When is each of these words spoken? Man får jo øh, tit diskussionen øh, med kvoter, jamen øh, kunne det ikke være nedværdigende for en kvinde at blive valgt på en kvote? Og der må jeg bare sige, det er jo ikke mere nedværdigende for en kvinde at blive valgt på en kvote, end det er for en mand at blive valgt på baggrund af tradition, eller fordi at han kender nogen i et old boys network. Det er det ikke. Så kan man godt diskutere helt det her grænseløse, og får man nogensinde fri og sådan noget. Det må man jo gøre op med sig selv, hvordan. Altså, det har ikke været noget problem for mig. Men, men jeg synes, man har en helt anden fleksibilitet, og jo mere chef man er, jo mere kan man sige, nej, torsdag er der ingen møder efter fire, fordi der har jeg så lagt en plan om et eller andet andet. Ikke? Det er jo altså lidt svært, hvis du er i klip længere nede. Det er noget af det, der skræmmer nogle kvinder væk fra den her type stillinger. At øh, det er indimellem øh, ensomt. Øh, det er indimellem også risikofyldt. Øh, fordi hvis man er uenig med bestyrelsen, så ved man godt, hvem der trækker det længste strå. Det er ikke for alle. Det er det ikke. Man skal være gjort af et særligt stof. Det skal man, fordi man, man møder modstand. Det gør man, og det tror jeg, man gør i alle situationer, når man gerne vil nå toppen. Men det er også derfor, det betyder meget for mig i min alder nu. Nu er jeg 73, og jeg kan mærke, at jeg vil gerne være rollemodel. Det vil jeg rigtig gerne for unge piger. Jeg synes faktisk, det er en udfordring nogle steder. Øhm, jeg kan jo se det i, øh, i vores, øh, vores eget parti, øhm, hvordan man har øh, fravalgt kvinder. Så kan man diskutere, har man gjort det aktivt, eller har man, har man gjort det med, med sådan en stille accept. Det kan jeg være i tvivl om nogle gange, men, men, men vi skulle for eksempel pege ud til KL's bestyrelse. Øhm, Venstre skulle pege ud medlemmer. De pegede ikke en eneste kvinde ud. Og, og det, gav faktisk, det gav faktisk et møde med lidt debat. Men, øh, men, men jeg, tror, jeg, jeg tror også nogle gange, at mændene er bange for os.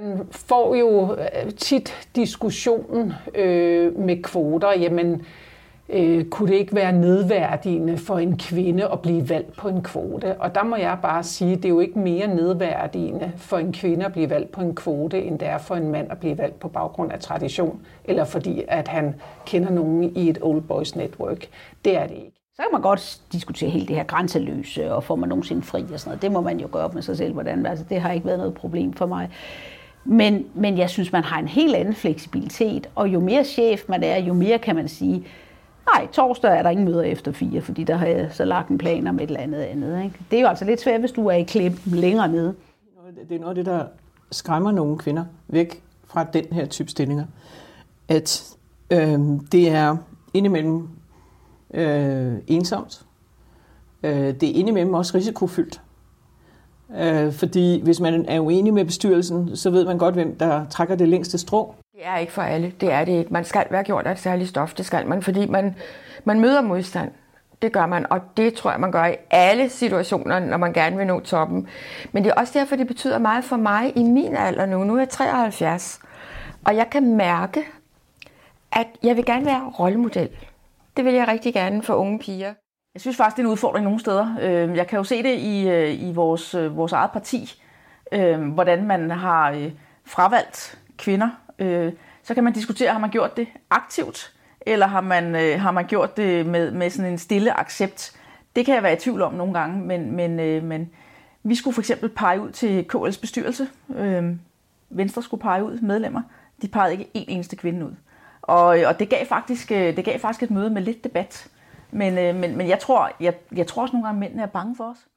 Man 0.00 0.28
får 0.30 0.74
jo 0.74 1.16
øh, 1.16 1.52
tit 1.52 2.08
diskussionen 2.16 3.12
øh, 3.34 3.98
med 3.98 4.22
kvoter, 4.22 4.72
jamen 4.72 5.26
øh, 5.88 6.24
kunne 6.24 6.52
det 6.52 6.58
ikke 6.58 6.74
være 6.74 6.92
nedværdigende 6.92 7.98
for 7.98 8.18
en 8.18 8.38
kvinde 8.38 8.88
at 8.88 9.00
blive 9.00 9.28
valgt 9.28 9.56
på 9.56 9.68
en 9.68 9.82
kvote? 9.82 10.40
Og 10.40 10.54
der 10.54 10.62
må 10.64 10.76
jeg 10.76 10.98
bare 11.02 11.22
sige, 11.22 11.56
det 11.56 11.64
er 11.64 11.68
jo 11.68 11.80
ikke 11.80 11.98
mere 11.98 12.26
nedværdigende 12.26 13.32
for 13.36 13.58
en 13.58 13.72
kvinde 13.72 14.06
at 14.06 14.12
blive 14.12 14.30
valgt 14.30 14.52
på 14.52 14.60
en 14.60 14.74
kvote, 14.74 15.22
end 15.22 15.38
det 15.38 15.48
er 15.48 15.58
for 15.58 15.74
en 15.74 15.88
mand 15.88 16.10
at 16.10 16.18
blive 16.18 16.38
valgt 16.38 16.60
på 16.60 16.68
baggrund 16.68 17.12
af 17.12 17.20
tradition, 17.20 17.80
eller 18.04 18.24
fordi 18.24 18.62
at 18.68 18.88
han 18.88 19.14
kender 19.46 19.70
nogen 19.70 20.16
i 20.16 20.28
et 20.28 20.38
old 20.42 20.62
boys 20.62 20.96
network. 20.96 21.46
Det 21.84 21.96
er 21.96 22.06
det 22.06 22.16
ikke. 22.16 22.40
Så 22.54 22.62
kan 22.62 22.68
man 22.72 22.82
godt 22.82 23.20
diskutere 23.32 23.70
helt 23.70 23.88
det 23.88 23.96
her 23.96 24.04
grænseløse, 24.04 24.92
og 24.94 25.04
får 25.04 25.16
man 25.16 25.28
nogensinde 25.28 25.62
fri 25.62 25.84
og 25.92 26.00
sådan 26.00 26.10
noget. 26.10 26.22
Det 26.22 26.32
må 26.32 26.40
man 26.40 26.60
jo 26.60 26.68
gøre 26.72 26.84
op 26.84 26.94
med 26.94 27.02
sig 27.02 27.16
selv, 27.16 27.32
hvordan. 27.32 27.66
Altså, 27.66 27.84
det 27.88 28.00
har 28.00 28.12
ikke 28.12 28.26
været 28.26 28.38
noget 28.38 28.54
problem 28.54 28.92
for 28.92 29.06
mig. 29.06 29.30
Men, 30.04 30.46
men 30.54 30.78
jeg 30.78 30.90
synes, 30.90 31.12
man 31.12 31.24
har 31.24 31.38
en 31.38 31.48
helt 31.48 31.74
anden 31.74 31.94
fleksibilitet, 31.94 32.88
og 32.94 33.08
jo 33.08 33.20
mere 33.20 33.44
chef 33.44 33.82
man 33.88 34.02
er, 34.02 34.18
jo 34.18 34.34
mere 34.34 34.58
kan 34.58 34.76
man 34.76 34.88
sige, 34.88 35.26
nej, 35.94 36.06
torsdag 36.12 36.58
er 36.58 36.62
der 36.62 36.70
ingen 36.70 36.84
møder 36.86 37.02
efter 37.02 37.32
fire, 37.32 37.60
fordi 37.60 37.84
der 37.84 37.96
har 37.96 38.06
jeg 38.06 38.28
så 38.32 38.44
lagt 38.44 38.68
en 38.68 38.78
plan 38.78 39.06
om 39.06 39.16
et 39.16 39.22
eller 39.22 39.40
andet 39.40 39.60
andet. 39.60 40.04
Ikke? 40.04 40.16
Det 40.30 40.36
er 40.36 40.40
jo 40.40 40.48
altså 40.48 40.64
lidt 40.64 40.80
svært, 40.80 41.00
hvis 41.00 41.12
du 41.12 41.26
er 41.26 41.34
i 41.34 41.42
klip 41.42 41.72
længere 41.86 42.28
nede. 42.28 42.54
Det 43.28 43.36
er 43.36 43.40
noget 43.40 43.58
af 43.58 43.64
det, 43.64 43.66
der 43.66 43.84
skræmmer 44.30 44.72
nogle 44.72 44.98
kvinder 44.98 45.24
væk 45.48 45.82
fra 46.06 46.24
den 46.24 46.44
her 46.52 46.66
type 46.66 46.90
stillinger. 46.90 47.24
At 48.08 48.56
øh, 48.90 49.18
det 49.52 49.68
er 49.68 49.96
indimellem 50.34 50.88
øh, 51.74 52.34
ensomt. 52.46 53.04
Øh, 54.02 54.12
det 54.12 54.42
er 54.42 54.54
indimellem 54.54 54.94
også 54.94 55.16
risikofyldt. 55.16 55.80
Øh, 57.00 57.32
fordi 57.32 57.80
hvis 57.82 58.00
man 58.00 58.24
er 58.28 58.40
uenig 58.40 58.74
med 58.74 58.84
bestyrelsen, 58.84 59.56
så 59.56 59.70
ved 59.70 59.84
man 59.84 59.98
godt, 59.98 60.14
hvem 60.14 60.36
der 60.38 60.66
trækker 60.70 60.94
det 60.94 61.08
længste 61.08 61.38
strå. 61.38 61.74
Det 61.92 62.06
er 62.06 62.18
ikke 62.18 62.32
for 62.32 62.42
alle. 62.42 62.72
Det 62.80 62.92
er 62.92 63.04
det 63.04 63.12
ikke. 63.12 63.32
Man 63.32 63.44
skal 63.44 63.66
være 63.70 63.84
gjort 63.84 64.06
af 64.06 64.12
et 64.12 64.18
særligt 64.18 64.48
stof. 64.48 64.74
Det 64.74 64.86
skal 64.86 65.06
man, 65.06 65.22
fordi 65.22 65.46
man, 65.46 65.74
man 66.24 66.40
møder 66.40 66.62
modstand. 66.62 67.10
Det 67.62 67.72
gør 67.72 67.86
man, 67.86 68.06
og 68.10 68.20
det 68.36 68.54
tror 68.54 68.70
jeg, 68.70 68.80
man 68.80 68.92
gør 68.92 69.06
i 69.06 69.16
alle 69.30 69.68
situationer, 69.68 70.38
når 70.38 70.56
man 70.56 70.72
gerne 70.72 70.96
vil 70.96 71.06
nå 71.06 71.20
toppen. 71.20 71.68
Men 72.12 72.24
det 72.24 72.30
er 72.30 72.34
også 72.34 72.58
derfor, 72.58 72.76
det 72.76 72.86
betyder 72.86 73.18
meget 73.18 73.44
for 73.44 73.56
mig 73.56 73.92
i 73.96 74.02
min 74.02 74.36
alder 74.36 74.66
nu. 74.66 74.84
Nu 74.84 74.94
er 74.94 74.98
jeg 74.98 75.08
73, 75.08 76.00
og 76.64 76.76
jeg 76.76 76.90
kan 76.90 77.16
mærke, 77.16 77.64
at 78.72 78.86
jeg 79.02 79.16
vil 79.16 79.24
gerne 79.24 79.46
være 79.46 79.70
rollemodel. 79.78 80.28
Det 80.96 81.04
vil 81.04 81.14
jeg 81.14 81.28
rigtig 81.28 81.54
gerne 81.54 81.82
for 81.82 81.94
unge 81.94 82.18
piger. 82.18 82.54
Jeg 82.94 83.00
synes 83.00 83.16
faktisk, 83.16 83.36
det 83.36 83.42
er 83.42 83.46
en 83.46 83.52
udfordring 83.52 83.84
nogle 83.84 84.00
steder. 84.00 84.36
Øhm, 84.40 84.76
jeg 84.76 84.86
kan 84.86 84.96
jo 84.96 85.04
se 85.04 85.22
det 85.22 85.38
i, 85.38 85.68
øh, 85.68 86.02
i 86.02 86.12
vores, 86.12 86.54
øh, 86.54 86.76
vores 86.76 86.92
eget 86.92 87.10
parti, 87.10 87.62
øhm, 88.12 88.48
hvordan 88.50 88.84
man 88.84 89.10
har 89.10 89.50
øh, 89.50 89.70
fravalgt 90.04 90.78
kvinder. 90.98 91.30
Så 92.22 92.34
kan 92.34 92.44
man 92.44 92.52
diskutere, 92.52 92.92
har 92.92 92.98
man 92.98 93.10
gjort 93.10 93.36
det 93.36 93.48
aktivt, 93.70 94.32
eller 94.60 94.86
har 94.86 95.00
man, 95.00 95.34
har 95.58 95.70
man 95.70 95.86
gjort 95.86 96.16
det 96.16 96.46
med, 96.46 96.70
med 96.70 96.90
sådan 96.90 97.12
en 97.12 97.18
stille 97.18 97.60
accept. 97.60 98.12
Det 98.56 98.66
kan 98.66 98.74
jeg 98.74 98.82
være 98.82 98.92
i 98.92 98.96
tvivl 98.96 99.22
om 99.22 99.34
nogle 99.34 99.54
gange, 99.54 99.80
men, 99.80 100.12
men, 100.16 100.36
men 100.66 100.90
vi 101.42 101.54
skulle 101.54 101.74
for 101.74 101.82
eksempel 101.82 102.08
pege 102.08 102.40
ud 102.40 102.50
til 102.50 102.86
KL's 102.94 103.20
bestyrelse. 103.20 103.68
Øhm, 103.96 104.40
Venstre 104.90 105.22
skulle 105.22 105.40
pege 105.40 105.64
ud 105.64 105.78
medlemmer. 105.80 106.22
De 106.62 106.68
pegede 106.68 106.92
ikke 106.92 107.10
en 107.14 107.24
eneste 107.28 107.56
kvinde 107.56 107.86
ud. 107.86 107.92
Og, 108.42 108.66
og 108.86 108.98
det, 108.98 109.08
gav 109.08 109.26
faktisk, 109.26 109.68
det 109.68 110.04
gav 110.04 110.18
faktisk 110.18 110.42
et 110.42 110.50
møde 110.50 110.70
med 110.70 110.82
lidt 110.82 111.04
debat. 111.04 111.48
Men, 111.94 112.18
øh, 112.18 112.34
men, 112.34 112.56
men 112.56 112.68
jeg, 112.68 112.78
tror, 112.78 113.10
jeg, 113.20 113.34
jeg 113.56 113.66
tror 113.66 113.82
også 113.82 113.92
nogle 113.92 114.06
gange, 114.06 114.16
at 114.16 114.20
mændene 114.20 114.42
er 114.42 114.46
bange 114.46 114.76
for 114.76 114.90
os. 114.90 115.08